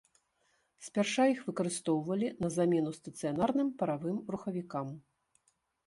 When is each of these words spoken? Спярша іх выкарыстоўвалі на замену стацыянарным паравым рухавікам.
Спярша 0.85 1.23
іх 1.33 1.43
выкарыстоўвалі 1.51 2.27
на 2.47 2.53
замену 2.57 2.91
стацыянарным 2.99 3.73
паравым 3.83 4.17
рухавікам. 4.35 4.87